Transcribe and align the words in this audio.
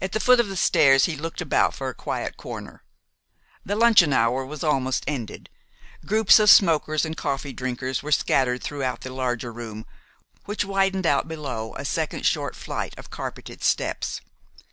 At 0.00 0.10
the 0.10 0.18
foot 0.18 0.40
of 0.40 0.48
the 0.48 0.56
stairs 0.56 1.04
he 1.04 1.14
looked 1.14 1.40
about 1.40 1.74
for 1.74 1.88
a 1.88 1.94
quiet 1.94 2.36
corner. 2.36 2.82
The 3.64 3.76
luncheon 3.76 4.12
hour 4.12 4.44
was 4.44 4.64
almost 4.64 5.04
ended. 5.06 5.48
Groups 6.04 6.40
of 6.40 6.50
smokers 6.50 7.04
and 7.04 7.16
coffee 7.16 7.52
drinkers 7.52 8.02
were 8.02 8.10
scattered 8.10 8.64
throughout 8.64 9.02
the 9.02 9.12
larger 9.12 9.52
room, 9.52 9.86
which 10.46 10.64
widened 10.64 11.06
out 11.06 11.28
below 11.28 11.72
a 11.76 11.84
second 11.84 12.26
short 12.26 12.56
flight 12.56 12.98
of 12.98 13.10
carpeted 13.10 13.62
steps. 13.62 14.20